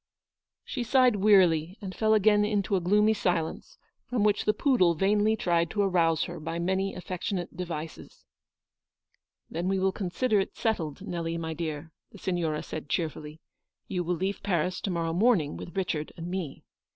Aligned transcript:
n 0.01 0.03
She 0.65 0.83
sighed 0.83 1.17
wearily, 1.17 1.77
and 1.79 1.93
fell 1.93 2.15
again 2.15 2.43
into 2.43 2.75
a 2.75 2.79
gloomy 2.81 3.13
silence, 3.13 3.77
from 4.07 4.23
which 4.23 4.45
the 4.45 4.51
poodle 4.55 4.95
vainly 4.95 5.35
tried 5.35 5.69
to 5.69 5.83
arouse 5.83 6.23
her 6.23 6.39
by 6.39 6.57
many 6.57 6.95
affectionate 6.95 7.55
devices. 7.55 8.25
"Then 9.47 9.67
we 9.67 9.77
may 9.77 9.91
consider 9.91 10.39
it 10.39 10.55
settled, 10.57 11.05
Nelly, 11.07 11.37
my 11.37 11.53
dear/' 11.53 11.91
the 12.11 12.17
Signora 12.17 12.63
said, 12.63 12.89
cheerfully." 12.89 13.41
You 13.89 14.03
will 14.03 14.15
leave 14.15 14.41
Paris 14.41 14.81
to 14.81 14.89
morrow 14.89 15.13
morning, 15.13 15.55
with 15.55 15.77
Richard 15.77 16.11
and 16.17 16.31
me. 16.31 16.63